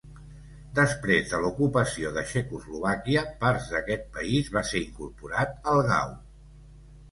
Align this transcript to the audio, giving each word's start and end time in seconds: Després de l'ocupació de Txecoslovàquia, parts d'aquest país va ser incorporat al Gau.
Després 0.77 1.27
de 1.33 1.41
l'ocupació 1.43 2.13
de 2.15 2.23
Txecoslovàquia, 2.31 3.23
parts 3.45 3.69
d'aquest 3.75 4.09
país 4.17 4.51
va 4.59 4.67
ser 4.73 4.85
incorporat 4.89 5.57
al 5.77 5.87
Gau. 5.95 6.19